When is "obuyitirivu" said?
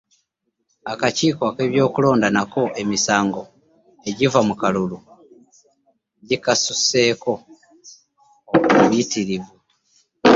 8.81-9.53